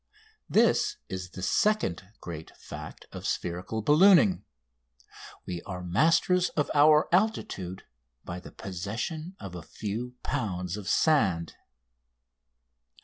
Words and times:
This 0.49 0.97
is 1.09 1.29
the 1.29 1.43
second 1.43 2.03
great 2.21 2.55
fact 2.57 3.05
of 3.11 3.27
spherical 3.27 3.83
ballooning 3.83 4.43
we 5.45 5.61
are 5.61 5.83
masters 5.83 6.49
of 6.57 6.71
our 6.73 7.07
altitude 7.13 7.83
by 8.25 8.39
the 8.39 8.51
possession 8.51 9.35
of 9.39 9.53
a 9.53 9.61
few 9.61 10.15
pounds 10.23 10.75
of 10.75 10.89
sand! 10.89 11.53